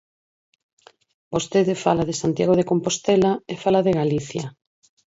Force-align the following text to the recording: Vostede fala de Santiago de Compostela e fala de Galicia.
Vostede 1.33 1.73
fala 1.83 2.07
de 2.09 2.15
Santiago 2.21 2.53
de 2.59 2.67
Compostela 2.71 3.31
e 3.53 3.53
fala 3.63 3.85
de 3.85 3.95
Galicia. 3.99 4.45